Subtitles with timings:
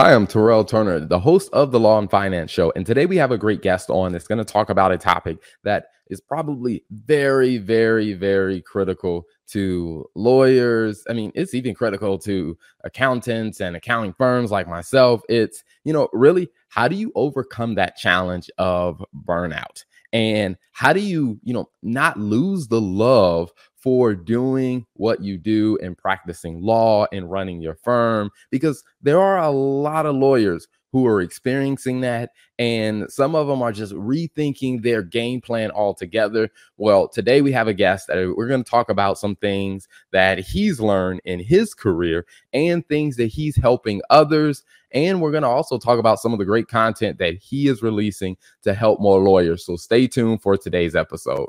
[0.00, 2.72] Hi, I'm Terrell Turner, the host of the Law and Finance Show.
[2.76, 5.38] And today we have a great guest on that's going to talk about a topic
[5.64, 11.02] that is probably very, very, very critical to lawyers.
[11.10, 15.22] I mean, it's even critical to accountants and accounting firms like myself.
[15.28, 19.82] It's, you know, really, how do you overcome that challenge of burnout?
[20.12, 25.78] And how do you, you know, not lose the love for doing what you do
[25.82, 31.06] and practicing law and running your firm because there are a lot of lawyers who
[31.06, 36.48] are experiencing that and some of them are just rethinking their game plan altogether.
[36.76, 40.38] Well today we have a guest that we're going to talk about some things that
[40.38, 45.48] he's learned in his career and things that he's helping others and we're going to
[45.48, 49.20] also talk about some of the great content that he is releasing to help more
[49.20, 49.66] lawyers.
[49.66, 51.48] So stay tuned for today's episode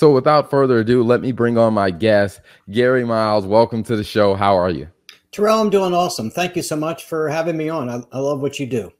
[0.00, 3.44] So, without further ado, let me bring on my guest, Gary Miles.
[3.44, 4.34] Welcome to the show.
[4.34, 4.88] How are you?
[5.30, 6.30] Terrell, I'm doing awesome.
[6.30, 7.90] Thank you so much for having me on.
[7.90, 8.90] I, I love what you do.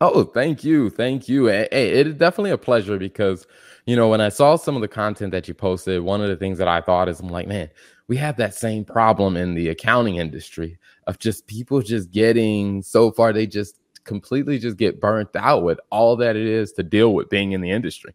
[0.00, 0.88] Oh, thank you.
[0.88, 1.46] Thank you.
[1.46, 3.48] Hey, it is definitely a pleasure because,
[3.86, 6.36] you know, when I saw some of the content that you posted, one of the
[6.36, 7.68] things that I thought is I'm like, man,
[8.06, 10.78] we have that same problem in the accounting industry
[11.08, 15.80] of just people just getting so far, they just completely just get burnt out with
[15.90, 18.14] all that it is to deal with being in the industry.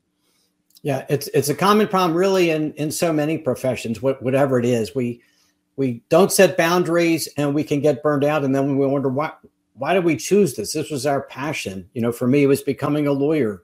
[0.81, 4.95] Yeah, it's it's a common problem really in in so many professions, whatever it is.
[4.95, 5.21] We
[5.75, 9.31] we don't set boundaries and we can get burned out and then we wonder why
[9.73, 10.73] why did we choose this?
[10.73, 11.89] This was our passion.
[11.93, 13.63] You know, for me it was becoming a lawyer.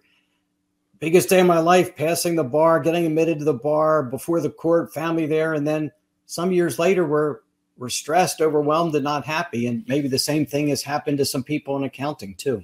[0.99, 4.49] Biggest day of my life, passing the bar, getting admitted to the bar before the
[4.49, 5.91] court, family there and then
[6.25, 7.39] some years later we're
[7.77, 11.43] we're stressed, overwhelmed and not happy and maybe the same thing has happened to some
[11.43, 12.64] people in accounting too.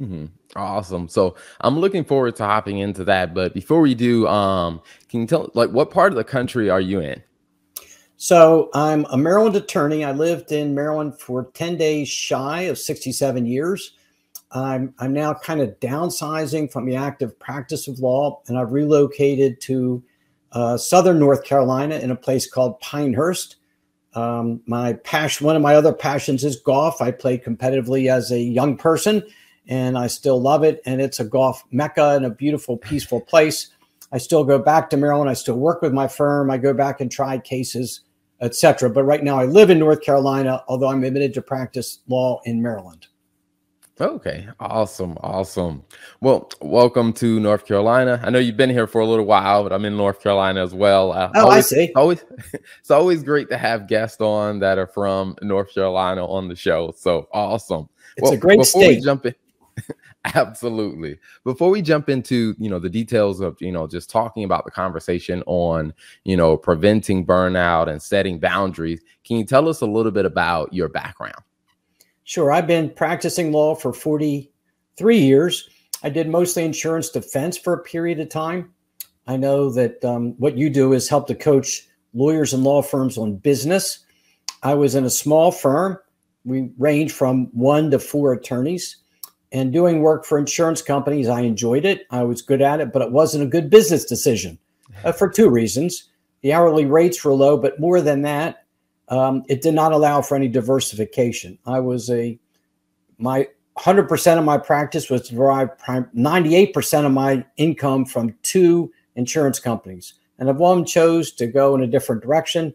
[0.00, 0.26] Mm-hmm.
[0.56, 1.08] Awesome.
[1.08, 3.34] So I'm looking forward to hopping into that.
[3.34, 6.80] But before we do, um, can you tell like what part of the country are
[6.80, 7.22] you in?
[8.16, 10.04] So I'm a Maryland attorney.
[10.04, 13.92] I lived in Maryland for 10 days shy of 67 years.
[14.52, 19.60] I'm I'm now kind of downsizing from the active practice of law, and I've relocated
[19.62, 20.02] to
[20.52, 23.56] uh, southern North Carolina in a place called Pinehurst.
[24.14, 27.02] Um, my passion, one of my other passions is golf.
[27.02, 29.24] I played competitively as a young person
[29.68, 30.82] and I still love it.
[30.86, 33.70] And it's a golf mecca and a beautiful, peaceful place.
[34.12, 35.30] I still go back to Maryland.
[35.30, 36.50] I still work with my firm.
[36.50, 38.02] I go back and try cases,
[38.40, 38.90] etc.
[38.90, 42.62] But right now, I live in North Carolina, although I'm admitted to practice law in
[42.62, 43.08] Maryland.
[44.00, 45.84] Okay, awesome, awesome.
[46.20, 48.20] Well, welcome to North Carolina.
[48.24, 50.74] I know you've been here for a little while, but I'm in North Carolina as
[50.74, 51.12] well.
[51.12, 51.92] Uh, oh, always, I see.
[51.96, 52.24] Always,
[52.80, 56.92] it's always great to have guests on that are from North Carolina on the show.
[56.96, 57.88] So awesome.
[58.16, 59.00] It's well, a great state.
[59.04, 59.34] jump in,
[60.34, 61.18] Absolutely.
[61.44, 64.70] Before we jump into, you know, the details of, you know, just talking about the
[64.70, 65.92] conversation on,
[66.24, 70.72] you know, preventing burnout and setting boundaries, can you tell us a little bit about
[70.72, 71.42] your background?
[72.24, 72.50] Sure.
[72.50, 75.68] I've been practicing law for 43 years.
[76.02, 78.72] I did mostly insurance defense for a period of time.
[79.26, 83.18] I know that um, what you do is help to coach lawyers and law firms
[83.18, 83.98] on business.
[84.62, 85.98] I was in a small firm.
[86.46, 89.03] We range from one to four attorneys
[89.54, 92.06] and doing work for insurance companies, I enjoyed it.
[92.10, 94.58] I was good at it, but it wasn't a good business decision
[95.04, 96.10] uh, for two reasons.
[96.42, 98.64] The hourly rates were low, but more than that,
[99.08, 101.56] um, it did not allow for any diversification.
[101.66, 102.36] I was a,
[103.18, 103.46] my
[103.78, 110.14] 100% of my practice was derived 98% of my income from two insurance companies.
[110.40, 112.74] And if one chose to go in a different direction,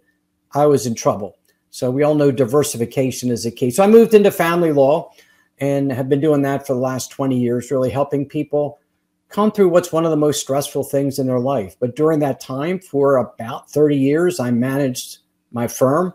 [0.54, 1.36] I was in trouble.
[1.72, 3.70] So we all know diversification is a key.
[3.70, 5.12] So I moved into family law
[5.60, 8.80] and have been doing that for the last 20 years, really helping people
[9.30, 11.76] come through what's one of the most stressful things in their life.
[11.80, 15.20] But during that time, for about 30 years, I managed
[15.52, 16.14] my firm,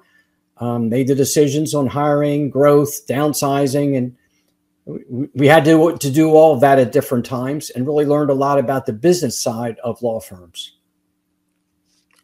[0.58, 4.17] um, made the decisions on hiring, growth, downsizing, and
[5.32, 8.35] we had to, to do all of that at different times and really learned a
[8.35, 10.73] lot about the business side of law firms.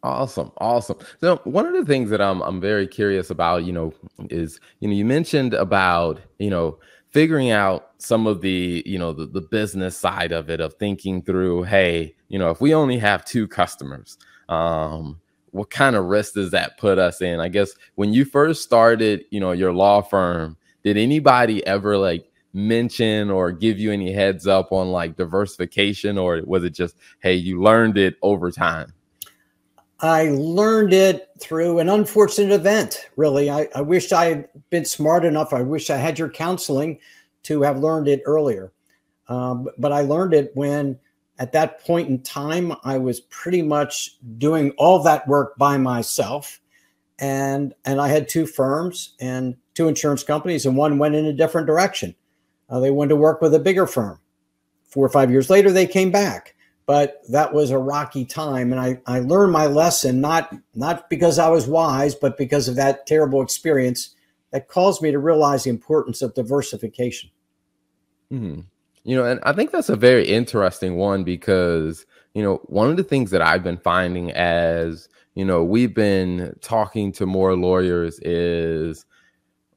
[0.02, 0.96] Awesome, awesome.
[1.20, 3.92] So one of the things that I'm I'm very curious about, you know,
[4.30, 6.78] is you know you mentioned about you know
[7.10, 11.22] figuring out some of the you know the, the business side of it of thinking
[11.22, 14.16] through hey you know if we only have two customers
[14.48, 15.20] um
[15.52, 19.24] what kind of risk does that put us in i guess when you first started
[19.30, 24.46] you know your law firm did anybody ever like mention or give you any heads
[24.46, 28.92] up on like diversification, or was it just, hey, you learned it over time?
[30.02, 33.50] I learned it through an unfortunate event, really.
[33.50, 35.52] I, I wish I had been smart enough.
[35.52, 36.98] I wish I had your counseling
[37.42, 38.72] to have learned it earlier.
[39.28, 40.98] Um, but I learned it when,
[41.38, 46.60] at that point in time, I was pretty much doing all that work by myself.
[47.18, 51.32] And, and I had two firms and two insurance companies, and one went in a
[51.32, 52.14] different direction.
[52.70, 54.18] Uh, they went to work with a bigger firm.
[54.84, 56.54] Four or five years later, they came back
[56.90, 61.38] but that was a rocky time and I, I learned my lesson not not because
[61.38, 64.16] i was wise but because of that terrible experience
[64.50, 67.30] that caused me to realize the importance of diversification
[68.32, 68.62] mm-hmm.
[69.04, 72.96] you know and i think that's a very interesting one because you know one of
[72.96, 78.18] the things that i've been finding as you know we've been talking to more lawyers
[78.24, 79.06] is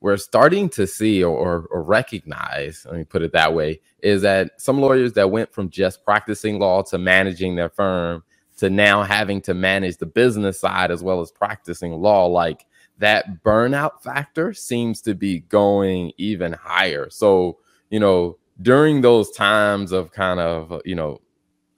[0.04, 4.52] we're starting to see or, or, recognize, let me put it that way, is that
[4.60, 8.22] some lawyers that went from just practicing law to managing their firm
[8.58, 12.66] to now having to manage the business side as well as practicing law, like
[12.98, 17.10] that burnout factor seems to be going even higher.
[17.10, 17.60] So,
[17.90, 21.22] you know, during those times of kind of, you know,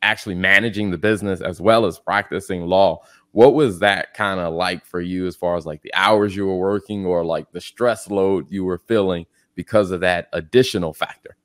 [0.01, 3.03] actually managing the business as well as practicing law,
[3.35, 6.45] what was that kind of like for you as far as like the hours you
[6.45, 11.35] were working or like the stress load you were feeling because of that additional factor?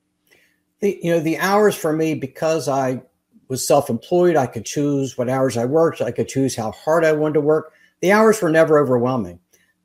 [0.81, 3.02] The, you know the hours for me because i
[3.48, 7.12] was self-employed i could choose what hours i worked i could choose how hard i
[7.12, 9.38] wanted to work the hours were never overwhelming.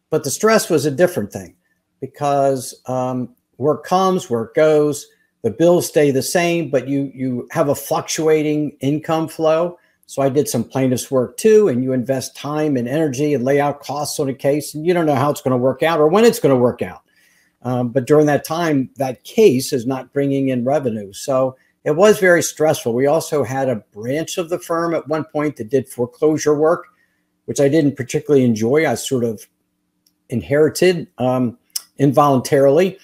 [0.09, 1.55] But the stress was a different thing
[1.99, 5.07] because um, work comes work goes
[5.41, 10.29] the bills stay the same but you you have a fluctuating income flow so I
[10.29, 14.19] did some plaintiff's work too, and you invest time and energy and lay out costs
[14.19, 16.25] on a case, and you don't know how it's going to work out or when
[16.25, 17.01] it's going to work out.
[17.63, 21.11] Um, but during that time, that case is not bringing in revenue.
[21.13, 22.93] So it was very stressful.
[22.93, 26.85] We also had a branch of the firm at one point that did foreclosure work,
[27.45, 28.87] which I didn't particularly enjoy.
[28.87, 29.47] I sort of
[30.29, 31.57] inherited um,
[31.97, 32.99] involuntarily.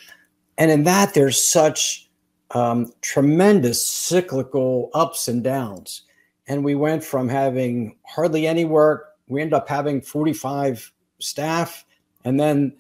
[0.60, 2.10] And in that, there's such
[2.52, 6.04] um, tremendous cyclical ups and downs
[6.52, 11.86] and we went from having hardly any work we ended up having 45 staff
[12.26, 12.76] and then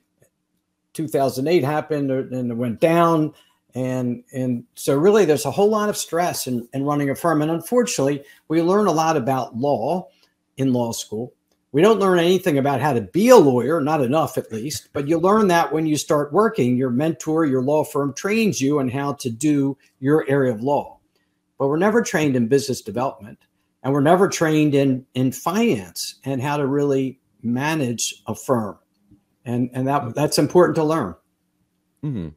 [0.94, 3.34] 2008 happened uh, and it went down
[3.74, 7.42] and and so really there's a whole lot of stress in, in running a firm
[7.42, 10.08] and unfortunately we learn a lot about law
[10.58, 11.34] in law school.
[11.72, 15.08] We don't learn anything about how to be a lawyer not enough at least but
[15.08, 18.90] you learn that when you start working your mentor your law firm trains you on
[18.90, 20.98] how to do your area of law.
[21.58, 23.40] But we're never trained in business development
[23.84, 28.78] and we're never trained in in finance and how to really manage a firm.
[29.46, 31.16] And and that that's important to learn.
[32.04, 32.30] Mm-hmm.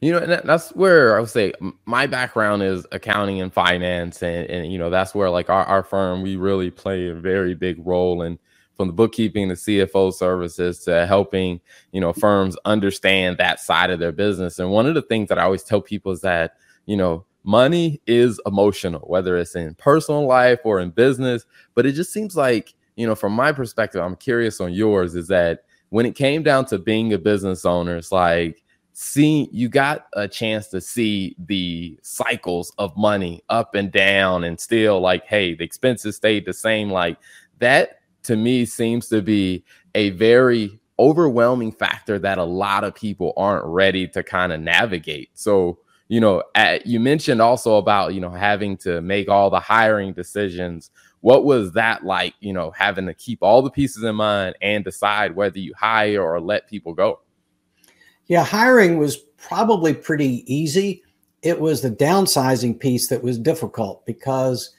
[0.00, 1.52] you know and that's where i would say
[1.86, 5.82] my background is accounting and finance and, and you know that's where like our, our
[5.82, 8.38] firm we really play a very big role in
[8.76, 11.60] from the bookkeeping to cfo services to helping
[11.90, 14.60] you know firms understand that side of their business.
[14.60, 16.54] And one of the things that i always tell people is that
[16.86, 21.46] you know money is emotional, whether it's in personal life or in business.
[21.74, 25.28] But it just seems like, you know, from my perspective, I'm curious on yours, is
[25.28, 28.62] that when it came down to being a business owner, it's like,
[28.92, 34.60] see, you got a chance to see the cycles of money up and down and
[34.60, 36.90] still like, hey, the expenses stayed the same.
[36.90, 37.16] Like
[37.60, 39.64] that to me seems to be
[39.94, 45.30] a very overwhelming factor that a lot of people aren't ready to kind of navigate.
[45.32, 45.78] So,
[46.08, 50.14] you know, at, you mentioned also about, you know, having to make all the hiring
[50.14, 50.90] decisions.
[51.20, 54.84] What was that like, you know, having to keep all the pieces in mind and
[54.84, 57.20] decide whether you hire or let people go?
[58.26, 61.02] Yeah, hiring was probably pretty easy.
[61.42, 64.74] It was the downsizing piece that was difficult because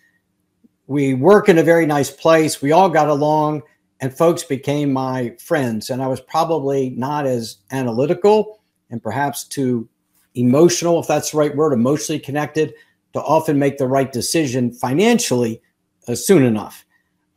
[0.88, 2.62] we work in a very nice place.
[2.62, 3.62] We all got along
[4.02, 5.90] and folks became my friends.
[5.90, 9.88] And I was probably not as analytical and perhaps too
[10.40, 12.74] emotional, if that's the right word, emotionally connected
[13.14, 15.62] to often make the right decision financially
[16.08, 16.86] uh, soon enough.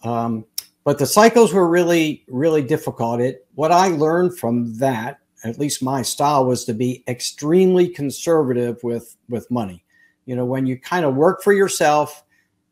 [0.05, 0.45] Um,
[0.85, 3.21] but the cycles were really, really difficult.
[3.21, 8.83] It what I learned from that, at least my style, was to be extremely conservative
[8.83, 9.85] with with money.
[10.27, 12.25] You know, when you kind of work for yourself,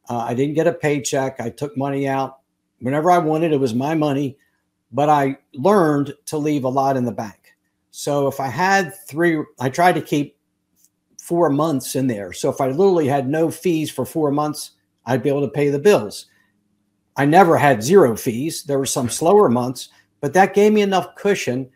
[0.09, 1.41] uh, I didn't get a paycheck.
[1.41, 2.41] I took money out
[2.81, 3.53] whenever I wanted.
[3.53, 4.37] It was my money,
[4.93, 7.40] but I learned to leave a lot in the bank.
[7.91, 10.37] So if I had three, I tried to keep
[11.21, 12.33] four months in there.
[12.33, 14.73] So if I literally had no fees for four months,
[15.07, 16.27] I'd be able to pay the bills.
[17.17, 18.63] I never had zero fees.
[18.65, 19.89] There were some slower months,
[20.21, 21.71] but that gave me enough cushion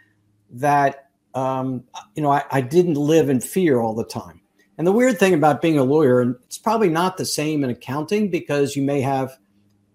[0.51, 1.05] that
[1.35, 4.41] um, you know, I, I didn't live in fear all the time.
[4.79, 7.71] And the weird thing about being a lawyer, and it's probably not the same in
[7.71, 9.37] accounting because you may have,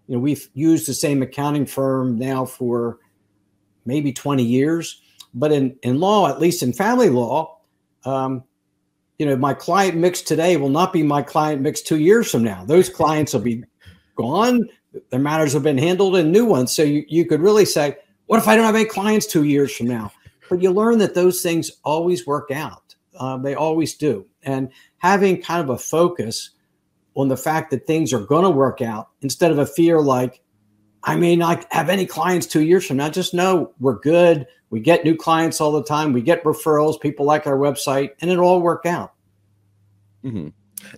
[0.07, 2.99] you know, we've used the same accounting firm now for
[3.85, 5.01] maybe 20 years.
[5.33, 7.59] But in, in law, at least in family law,
[8.05, 8.43] um,
[9.17, 12.43] you know, my client mix today will not be my client mix two years from
[12.43, 12.63] now.
[12.65, 13.63] Those clients will be
[14.15, 14.69] gone.
[15.12, 16.75] Their matters have been handled and new ones.
[16.75, 19.75] So you, you could really say, what if I don't have any clients two years
[19.75, 20.12] from now?
[20.50, 22.95] But you learn that those things always work out.
[23.15, 24.25] Uh, they always do.
[24.43, 26.51] And having kind of a focus
[27.15, 30.41] on the fact that things are going to work out instead of a fear like,
[31.03, 33.10] I may not have any clients two years from now.
[33.10, 34.46] Just know we're good.
[34.70, 36.13] We get new clients all the time.
[36.13, 37.00] We get referrals.
[37.00, 39.13] People like our website, and it'll all work out.
[40.24, 40.50] Mm-hmm.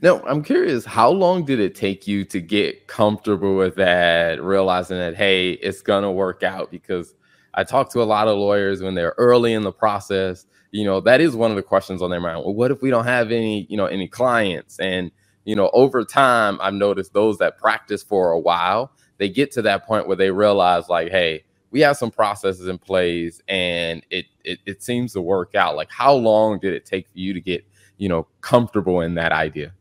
[0.01, 4.97] Now, I'm curious, how long did it take you to get comfortable with that, realizing
[4.97, 6.69] that, hey, it's going to work out?
[6.71, 7.15] Because
[7.53, 10.45] I talk to a lot of lawyers when they're early in the process.
[10.71, 12.39] You know, that is one of the questions on their mind.
[12.45, 14.79] Well, what if we don't have any, you know, any clients?
[14.79, 15.11] And,
[15.45, 19.61] you know, over time, I've noticed those that practice for a while, they get to
[19.61, 24.25] that point where they realize, like, hey, we have some processes in place and it,
[24.43, 25.75] it, it seems to work out.
[25.75, 27.63] Like, how long did it take for you to get,
[27.97, 29.73] you know, comfortable in that idea?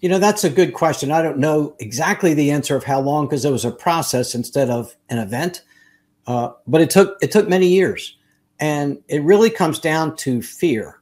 [0.00, 1.12] You know, that's a good question.
[1.12, 4.70] I don't know exactly the answer of how long because it was a process instead
[4.70, 5.62] of an event.
[6.26, 8.16] Uh, but it took it took many years,
[8.58, 11.00] and it really comes down to fear,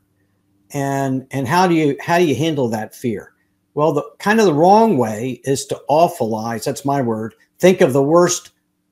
[0.70, 3.32] and and how do you how do you handle that fear?
[3.74, 6.64] Well, the kind of the wrong way is to awfulize.
[6.64, 7.34] That's my word.
[7.60, 8.50] Think of the worst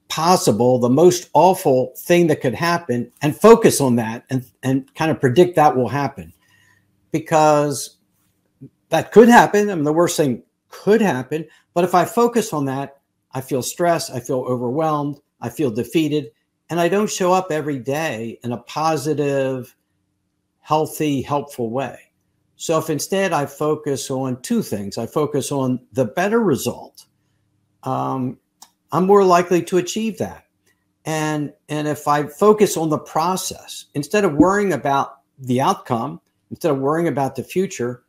[0.09, 5.11] possible, the most awful thing that could happen, and focus on that, and and kind
[5.11, 6.33] of predict that will happen,
[7.11, 7.97] because
[8.91, 9.71] that could happen.
[9.71, 11.47] I mean, the worst thing could happen.
[11.75, 13.01] But if I focus on that,
[13.33, 14.11] I feel stressed.
[14.11, 15.21] I feel overwhelmed.
[15.41, 16.31] I feel defeated,
[16.69, 19.75] and I don't show up every day in a positive,
[20.61, 21.99] healthy, helpful way.
[22.57, 27.07] So if instead I focus on two things, I focus on the better result,
[27.85, 28.39] um,
[28.93, 30.45] I'm more likely to achieve that.
[31.05, 36.71] And, and if I focus on the process, instead of worrying about the outcome, instead
[36.71, 38.03] of worrying about the future,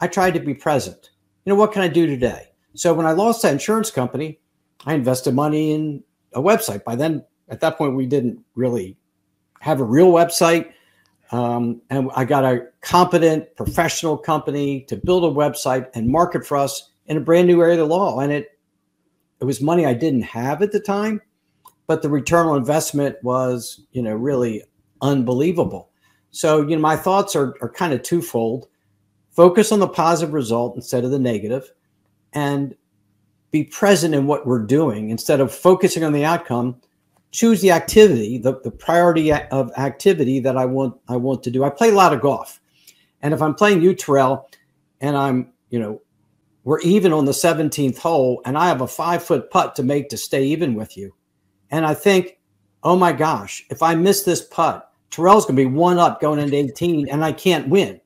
[0.00, 1.10] I try to be present.
[1.44, 2.48] You know, what can I do today?
[2.74, 4.38] So when I lost that insurance company,
[4.86, 6.84] I invested money in a website.
[6.84, 8.96] By then, at that point, we didn't really
[9.60, 10.72] have a real website.
[11.30, 16.56] Um, and I got a competent professional company to build a website and market for
[16.56, 18.20] us in a brand new area of the law.
[18.20, 18.57] And it
[19.40, 21.20] it was money I didn't have at the time,
[21.86, 24.62] but the return on investment was, you know, really
[25.00, 25.90] unbelievable.
[26.30, 28.68] So, you know, my thoughts are, are kind of twofold.
[29.30, 31.72] Focus on the positive result instead of the negative,
[32.32, 32.74] and
[33.50, 36.80] be present in what we're doing instead of focusing on the outcome
[37.30, 41.64] choose the activity the, the priority of activity that i want i want to do
[41.64, 42.60] i play a lot of golf
[43.22, 44.48] and if i'm playing you terrell
[45.00, 46.00] and i'm you know
[46.68, 50.08] we're even on the 17th hole and i have a five foot putt to make
[50.08, 51.14] to stay even with you
[51.70, 52.38] and i think
[52.82, 56.38] oh my gosh if i miss this putt terrell's going to be one up going
[56.38, 58.00] into 18 and i can't win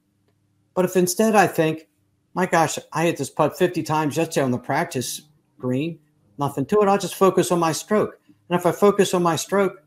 [0.74, 1.88] but if instead i think
[2.34, 5.22] my gosh i hit this putt 50 times yesterday on the practice
[5.62, 5.98] green,
[6.38, 6.88] nothing to it.
[6.88, 8.18] I'll just focus on my stroke.
[8.50, 9.82] And if I focus on my stroke,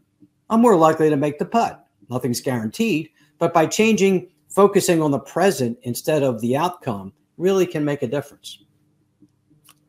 [0.50, 1.86] I'm more likely to make the putt.
[2.10, 7.84] Nothing's guaranteed, but by changing, focusing on the present instead of the outcome really can
[7.84, 8.64] make a difference.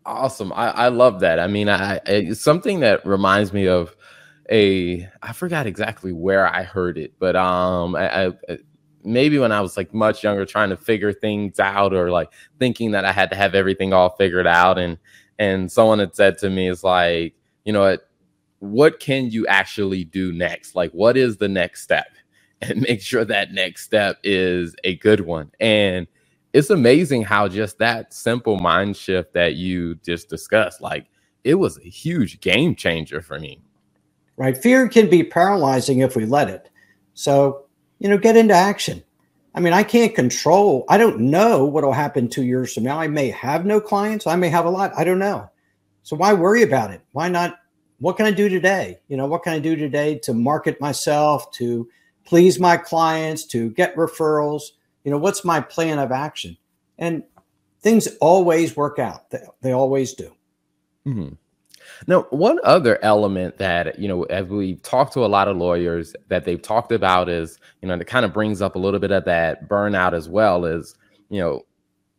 [0.06, 0.52] Awesome.
[0.52, 1.40] I, I love that.
[1.40, 3.96] I mean, I, it's something that reminds me of
[4.50, 8.32] a, I forgot exactly where I heard it, but um, I, I
[9.04, 12.92] maybe when I was like much younger, trying to figure things out or like thinking
[12.92, 14.78] that I had to have everything all figured out.
[14.78, 14.98] And
[15.40, 17.34] and someone had said to me, "Is like,
[17.64, 18.08] you know what?
[18.60, 20.74] What can you actually do next?
[20.76, 22.06] Like, what is the next step?"
[22.62, 25.52] And make sure that next step is a good one.
[25.60, 26.06] And
[26.56, 31.06] it's amazing how just that simple mind shift that you just discussed, like,
[31.44, 33.60] it was a huge game changer for me.
[34.38, 34.56] Right.
[34.56, 36.70] Fear can be paralyzing if we let it.
[37.12, 37.66] So,
[37.98, 39.04] you know, get into action.
[39.54, 42.98] I mean, I can't control, I don't know what will happen two years from now.
[42.98, 44.92] I may have no clients, I may have a lot.
[44.96, 45.50] I don't know.
[46.04, 47.02] So why worry about it?
[47.12, 47.58] Why not?
[47.98, 48.98] What can I do today?
[49.08, 51.86] You know, what can I do today to market myself, to
[52.24, 54.62] please my clients, to get referrals?
[55.06, 56.56] You know, what's my plan of action?
[56.98, 57.22] And
[57.80, 59.30] things always work out.
[59.30, 60.32] They, they always do.
[61.06, 61.34] Mm-hmm.
[62.08, 66.16] Now, one other element that, you know, as we've talked to a lot of lawyers
[66.26, 68.98] that they've talked about is, you know, and it kind of brings up a little
[68.98, 70.96] bit of that burnout as well is,
[71.28, 71.64] you know,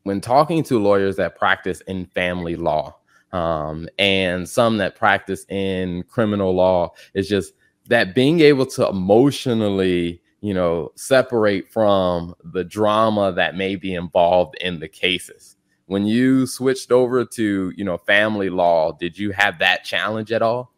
[0.03, 2.95] when talking to lawyers that practice in family law
[3.33, 7.51] um, and some that practice in criminal law, is just
[7.89, 14.55] that being able to emotionally you know, separate from the drama that may be involved
[14.61, 15.55] in the cases.
[15.87, 20.41] When you switched over to, you know, family law, did you have that challenge at
[20.41, 20.73] all?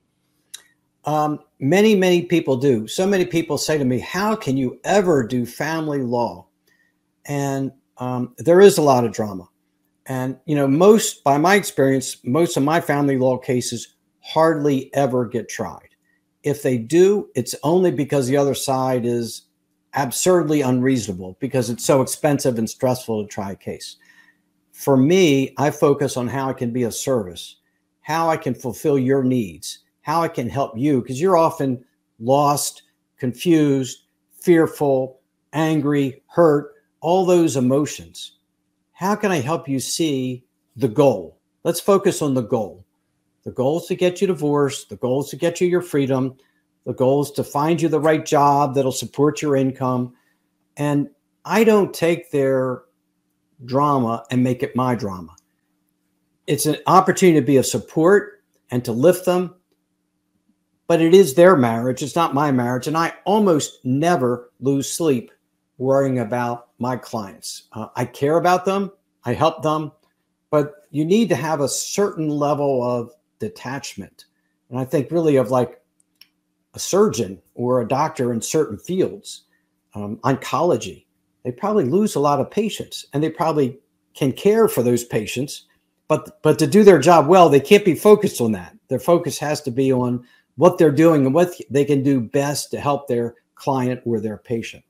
[1.06, 2.88] Um, many, many people do.
[2.88, 6.48] So many people say to me, How can you ever do family law?
[7.26, 9.48] And um, there is a lot of drama.
[10.06, 15.26] And, you know, most, by my experience, most of my family law cases hardly ever
[15.26, 15.90] get tried.
[16.44, 19.44] If they do, it's only because the other side is
[19.94, 23.98] absurdly unreasonable because it's so expensive and stressful to try a case.
[24.72, 27.58] For me, I focus on how I can be of service,
[28.02, 31.84] how I can fulfill your needs, how I can help you, because you're often
[32.20, 32.84] lost,
[33.18, 34.06] confused,
[34.40, 35.20] fearful,
[35.54, 38.38] angry, hurt, all those emotions.
[38.94, 40.44] How can I help you see
[40.76, 41.38] the goal?
[41.64, 42.86] Let's focus on the goal.
[43.44, 44.90] The goal is to get you divorced.
[44.90, 46.36] The goal is to get you your freedom.
[46.90, 50.16] The goal is to find you the right job that'll support your income.
[50.76, 51.12] And
[51.46, 52.82] I don't take their
[53.64, 55.36] drama and make it my drama.
[56.48, 58.42] It's an opportunity to be a support
[58.72, 59.54] and to lift them.
[60.88, 62.02] But it is their marriage.
[62.02, 62.88] It's not my marriage.
[62.88, 65.30] And I almost never lose sleep
[65.78, 67.68] worrying about my clients.
[67.72, 68.92] Uh, I care about them,
[69.26, 69.92] I help them,
[70.50, 74.26] but you need to have a certain level of detachment.
[74.72, 75.79] And I think really of like
[76.74, 79.44] a surgeon or a doctor in certain fields,
[79.96, 81.06] um, oncology,
[81.44, 83.80] they probably lose a lot of patients and they probably
[84.14, 85.66] can care for those patients.
[86.08, 88.76] But, but to do their job well, they can't be focused on that.
[88.88, 92.72] Their focus has to be on what they're doing and what they can do best
[92.72, 94.84] to help their client or their patient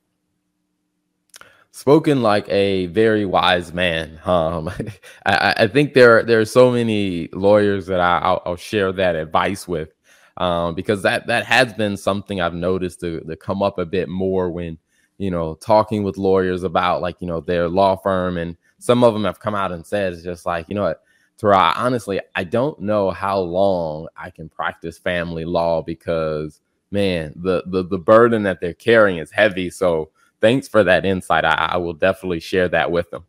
[1.71, 4.19] spoken like a very wise man.
[4.25, 4.69] Um,
[5.25, 9.67] I, I, think there there are so many lawyers that I, will share that advice
[9.67, 9.93] with,
[10.39, 14.09] um, because that that has been something I've noticed to, to come up a bit
[14.09, 14.77] more when
[15.17, 19.13] you know talking with lawyers about like you know their law firm, and some of
[19.13, 21.03] them have come out and said it's just like you know what.
[21.37, 26.59] Tara, honestly, I don't know how long I can practice family law because
[26.91, 29.69] man, the the the burden that they're carrying is heavy.
[29.69, 30.09] So
[30.41, 31.45] thanks for that insight.
[31.45, 33.25] I, I will definitely share that with them.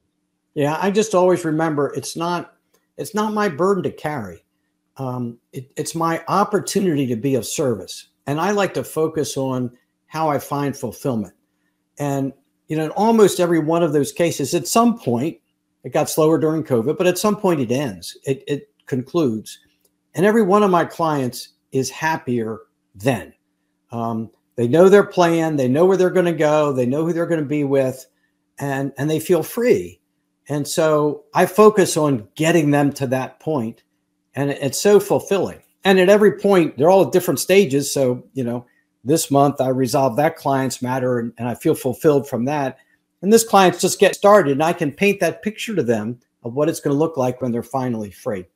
[0.54, 2.56] Yeah, I just always remember it's not
[2.96, 4.44] it's not my burden to carry.
[5.00, 9.70] Um, it, it's my opportunity to be of service, and I like to focus on
[10.08, 11.32] how I find fulfillment.
[11.98, 12.34] And
[12.68, 15.38] you know, in almost every one of those cases, at some point,
[15.84, 18.14] it got slower during COVID, but at some point it ends.
[18.26, 19.58] It, it concludes,
[20.14, 22.58] and every one of my clients is happier
[22.94, 23.32] then.
[23.92, 27.14] Um, they know their plan, they know where they're going to go, they know who
[27.14, 28.04] they're going to be with,
[28.58, 29.98] and and they feel free.
[30.46, 33.82] And so I focus on getting them to that point,
[34.34, 35.60] and it's so fulfilling.
[35.84, 37.92] And at every point, they're all at different stages.
[37.92, 38.66] So you know,
[39.04, 42.78] this month I resolve that client's matter, and, and I feel fulfilled from that.
[43.22, 46.54] And this client's just get started, and I can paint that picture to them of
[46.54, 48.46] what it's going to look like when they're finally free.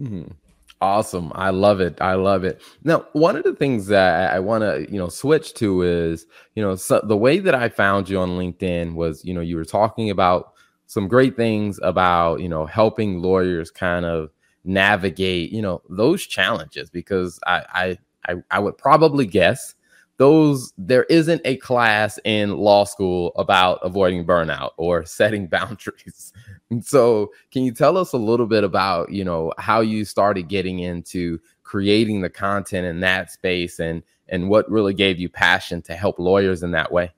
[0.00, 0.32] Mm-hmm.
[0.80, 1.32] Awesome.
[1.34, 2.00] I love it.
[2.00, 2.60] I love it.
[2.82, 6.62] Now, one of the things that I, want to, you know, switch to is, you
[6.62, 9.64] know, so the way that I found you on LinkedIn was, you know, you were
[9.64, 10.52] talking about
[10.86, 14.30] some great things about, you know, helping lawyers kind of
[14.64, 17.98] navigate, you know, those challenges because I I
[18.32, 19.74] I, I would probably guess
[20.16, 26.32] those there isn't a class in law school about avoiding burnout or setting boundaries.
[26.80, 30.80] So can you tell us a little bit about you know how you started getting
[30.80, 35.94] into creating the content in that space and and what really gave you passion to
[35.94, 37.12] help lawyers in that way?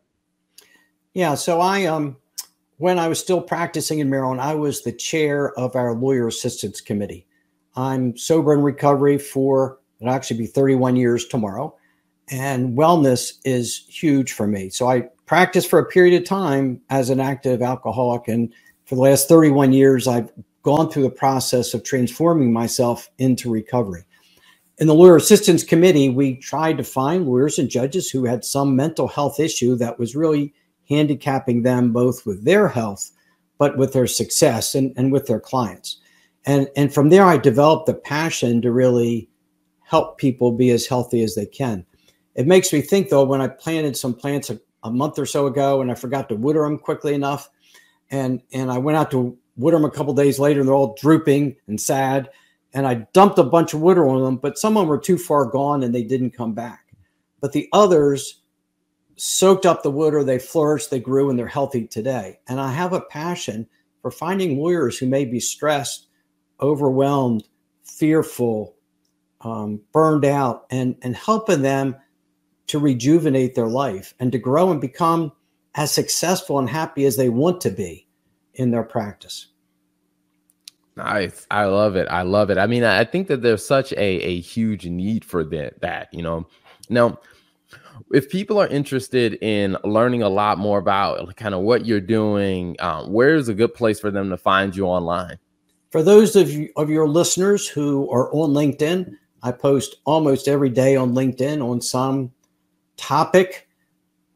[1.14, 2.18] Yeah so i um
[2.76, 6.82] when i was still practicing in maryland i was the chair of our lawyer assistance
[6.82, 7.26] committee
[7.76, 11.74] i'm sober in recovery for it'll actually be 31 years tomorrow
[12.28, 14.68] and wellness is huge for me.
[14.70, 18.28] So I practiced for a period of time as an active alcoholic.
[18.28, 18.52] And
[18.84, 20.30] for the last 31 years, I've
[20.62, 24.04] gone through the process of transforming myself into recovery.
[24.78, 28.76] In the Lawyer Assistance Committee, we tried to find lawyers and judges who had some
[28.76, 30.52] mental health issue that was really
[30.88, 33.10] handicapping them both with their health,
[33.58, 35.98] but with their success and, and with their clients.
[36.46, 39.28] And, and from there, I developed the passion to really
[39.82, 41.84] help people be as healthy as they can.
[42.34, 45.46] It makes me think though when I planted some plants a, a month or so
[45.46, 47.48] ago and I forgot to water them quickly enough,
[48.10, 50.96] and and I went out to water them a couple days later and they're all
[51.00, 52.28] drooping and sad,
[52.72, 55.18] and I dumped a bunch of water on them, but some of them were too
[55.18, 56.94] far gone and they didn't come back.
[57.40, 58.42] But the others
[59.16, 62.38] soaked up the water, they flourished, they grew, and they're healthy today.
[62.48, 63.66] And I have a passion
[64.02, 66.05] for finding lawyers who may be stressed,
[66.60, 67.46] overwhelmed,
[67.84, 68.76] fearful,
[69.42, 71.96] um, burned out, and and helping them
[72.68, 75.32] to rejuvenate their life and to grow and become
[75.74, 78.06] as successful and happy as they want to be
[78.54, 79.48] in their practice.
[80.96, 81.46] Nice.
[81.50, 82.08] I love it.
[82.08, 82.56] I love it.
[82.56, 86.22] I mean, I think that there's such a, a huge need for that, that, you
[86.22, 86.46] know.
[86.88, 87.18] Now,
[88.12, 92.76] if people are interested in learning a lot more about kind of what you're doing,
[92.80, 95.38] um, where's a good place for them to find you online?
[95.96, 100.68] For those of you of your listeners who are on LinkedIn, I post almost every
[100.68, 102.32] day on LinkedIn on some
[102.98, 103.66] topic.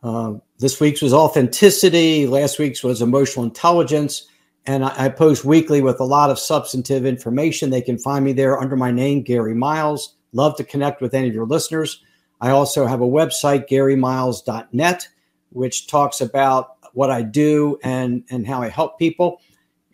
[0.03, 2.27] Uh, this week's was authenticity.
[2.27, 4.27] Last week's was emotional intelligence.
[4.64, 7.68] And I, I, post weekly with a lot of substantive information.
[7.68, 10.16] They can find me there under my name, Gary Miles.
[10.33, 12.03] Love to connect with any of your listeners.
[12.40, 15.09] I also have a website, garymiles.net,
[15.51, 19.42] which talks about what I do and, and how I help people.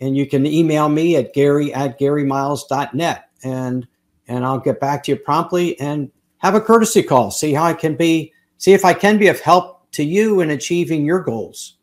[0.00, 3.30] And you can email me at gary at garymiles.net.
[3.42, 3.88] And,
[4.28, 7.30] and I'll get back to you promptly and have a courtesy call.
[7.30, 10.50] See how I can be, see if I can be of help to you in
[10.50, 11.76] achieving your goals.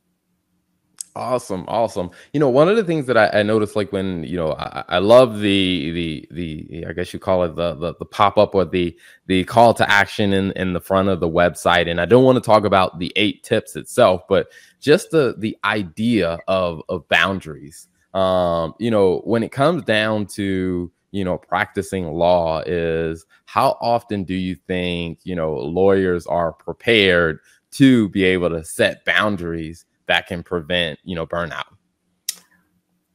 [1.16, 2.10] Awesome, awesome.
[2.32, 4.84] You know, one of the things that I, I noticed, like when you know, I,
[4.90, 8.56] I, love the the the I guess you call it the the, the pop up
[8.56, 8.98] or the
[9.28, 11.88] the call to action in in the front of the website.
[11.88, 14.48] And I don't want to talk about the eight tips itself, but
[14.80, 17.88] just the the idea of of boundaries.
[18.14, 24.24] Um, you know, when it comes down to you know practicing law, is how often
[24.24, 27.40] do you think you know lawyers are prepared
[27.72, 29.86] to be able to set boundaries?
[30.08, 31.66] that can prevent you know burnout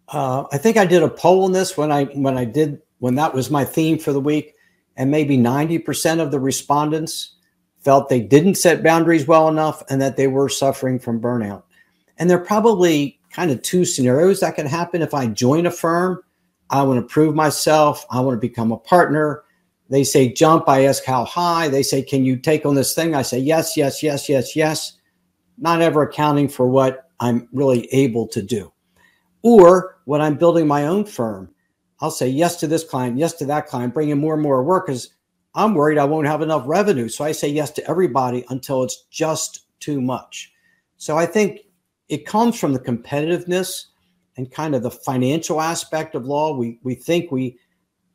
[0.09, 3.15] uh, i think i did a poll on this when i when i did when
[3.15, 4.55] that was my theme for the week
[4.97, 7.37] and maybe 90% of the respondents
[7.79, 11.63] felt they didn't set boundaries well enough and that they were suffering from burnout
[12.19, 15.71] and there are probably kind of two scenarios that can happen if i join a
[15.71, 16.21] firm
[16.71, 19.45] i want to prove myself i want to become a partner
[19.91, 23.15] they say jump i ask how high they say can you take on this thing
[23.15, 24.99] i say yes yes yes yes yes
[25.59, 28.73] not ever accounting for what I'm really able to do.
[29.43, 31.51] Or when I'm building my own firm,
[32.01, 34.63] I'll say yes to this client, yes to that client, bring in more and more
[34.63, 35.11] work because
[35.55, 37.09] I'm worried I won't have enough revenue.
[37.09, 40.53] So I say yes to everybody until it's just too much.
[40.97, 41.61] So I think
[42.09, 43.87] it comes from the competitiveness
[44.37, 46.57] and kind of the financial aspect of law.
[46.57, 47.59] We we think we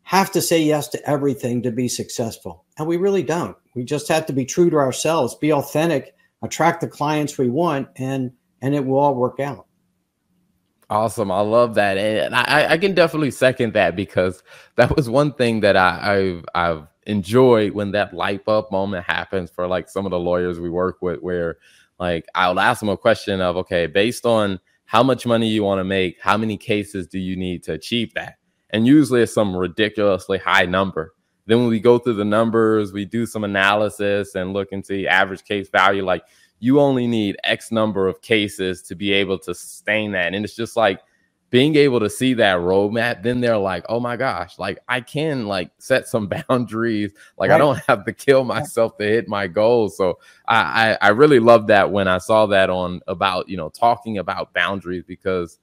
[0.04, 2.66] have to say yes to everything to be successful.
[2.78, 3.56] And we really don't.
[3.74, 7.88] We just have to be true to ourselves, be authentic, attract the clients we want,
[7.96, 9.68] and and it will all work out.
[10.90, 11.32] Awesome.
[11.32, 11.98] I love that.
[11.98, 14.44] And I, I can definitely second that because
[14.76, 19.50] that was one thing that I, I've I've enjoyed when that light bulb moment happens
[19.50, 21.58] for like some of the lawyers we work with where
[22.00, 25.80] like I'll ask them a question of okay, based on how much money you want
[25.80, 28.38] to make, how many cases do you need to achieve that?
[28.72, 31.14] And usually it's some ridiculously high number.
[31.46, 35.08] Then when we go through the numbers, we do some analysis and look into the
[35.08, 36.04] average case value.
[36.04, 36.24] Like
[36.60, 40.34] you only need X number of cases to be able to sustain that.
[40.34, 41.02] And it's just like
[41.54, 45.46] being able to see that roadmap, then they're like, oh my gosh, like I can
[45.46, 47.12] like set some boundaries.
[47.38, 47.58] Like right.
[47.58, 49.96] I don't have to kill myself to hit my goals.
[49.96, 53.70] So I, I, I really love that when I saw that on about, you know,
[53.70, 55.60] talking about boundaries because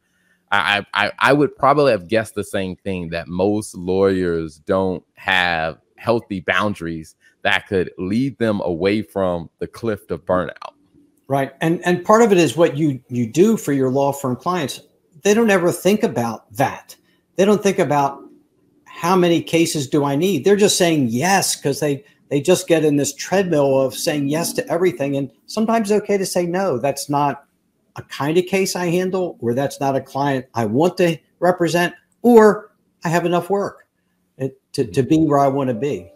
[0.53, 5.79] I, I I would probably have guessed the same thing that most lawyers don't have
[5.97, 10.75] healthy boundaries that could lead them away from the cliff of burnout.
[11.27, 11.53] Right.
[11.61, 14.83] And and part of it is what you you do for your law firm clients.
[15.23, 16.97] They don't ever think about that.
[17.37, 18.23] They don't think about
[18.87, 20.45] how many cases do I need?
[20.45, 24.53] They're just saying yes because they they just get in this treadmill of saying yes
[24.53, 26.79] to everything and sometimes it's okay to say no.
[26.79, 27.45] That's not
[27.97, 31.95] a kind of case I handle, or that's not a client I want to represent,
[32.23, 32.73] or
[33.05, 33.87] I have enough work
[34.39, 36.11] eh, to, to be where I want to be.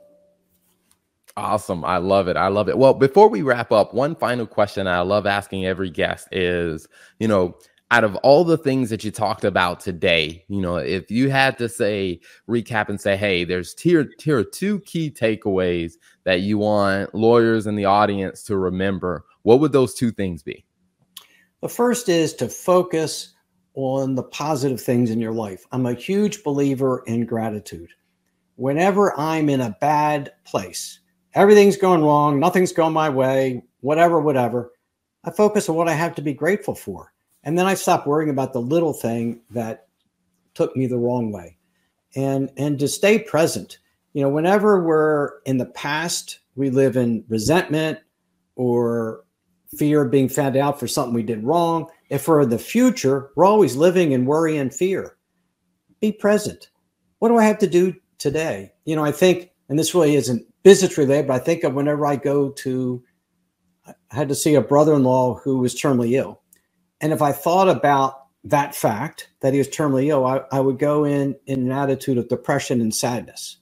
[1.37, 1.85] Awesome.
[1.85, 2.37] I love it.
[2.37, 2.79] I love it.
[2.79, 6.87] Well, before we wrap up, one final question I love asking every guest is,
[7.19, 7.57] you know,
[7.91, 11.59] out of all the things that you talked about today, you know, if you had
[11.59, 15.93] to say recap and say, hey, there's tier tier two key takeaways
[16.25, 20.65] that you want lawyers in the audience to remember, what would those two things be?
[21.61, 23.35] The first is to focus
[23.75, 25.65] on the positive things in your life.
[25.73, 27.91] I'm a huge believer in gratitude.
[28.57, 31.01] Whenever I'm in a bad place,
[31.35, 34.73] everything's going wrong, nothing's going my way, whatever, whatever,
[35.25, 37.14] I focus on what I have to be grateful for.
[37.45, 39.87] And then I stop worrying about the little thing that
[40.55, 41.57] took me the wrong way.
[42.17, 43.79] And and to stay present.
[44.13, 47.99] You know, whenever we're in the past, we live in resentment
[48.57, 49.25] or
[49.77, 51.89] fear of being found out for something we did wrong.
[52.11, 55.17] If we're in the future, we're always living in worry and fear.
[56.01, 56.71] Be present.
[57.19, 58.73] What do I have to do today?
[58.85, 62.07] You know, I think, and this really isn't business related, but I think of whenever
[62.07, 63.03] I go to
[63.87, 66.41] I had to see a brother in law who was terminally ill.
[67.01, 70.79] And if I thought about that fact that he was terminally ill, I, I would
[70.79, 73.59] go in in an attitude of depression and sadness.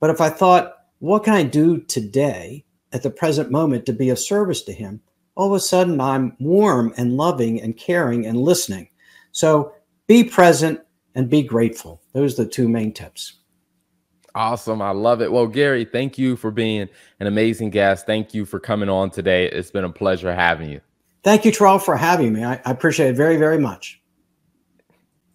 [0.00, 4.10] But if I thought, what can I do today at the present moment to be
[4.10, 5.00] of service to him?
[5.36, 8.88] All of a sudden, I'm warm and loving and caring and listening.
[9.32, 9.74] So
[10.06, 10.80] be present
[11.14, 12.02] and be grateful.
[12.12, 13.34] Those are the two main tips.
[14.34, 14.80] Awesome.
[14.82, 15.32] I love it.
[15.32, 16.88] Well, Gary, thank you for being
[17.20, 18.06] an amazing guest.
[18.06, 19.46] Thank you for coming on today.
[19.46, 20.80] It's been a pleasure having you.
[21.22, 22.44] Thank you, Terrell, for having me.
[22.44, 24.00] I, I appreciate it very, very much.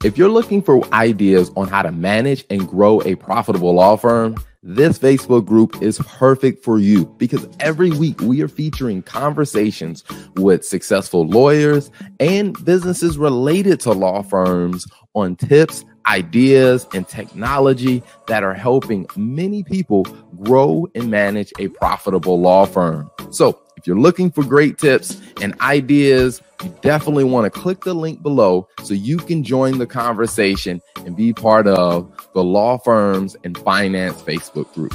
[0.04, 4.36] If you're looking for ideas on how to manage and grow a profitable law firm,
[4.62, 10.04] this Facebook group is perfect for you because every week we are featuring conversations
[10.36, 18.44] with successful lawyers and businesses related to law firms on tips, ideas, and technology that
[18.44, 20.04] are helping many people
[20.44, 23.10] grow and manage a profitable law firm.
[23.30, 28.22] So, you're looking for great tips and ideas, you definitely want to click the link
[28.22, 33.58] below so you can join the conversation and be part of the law firms and
[33.60, 34.94] finance Facebook group.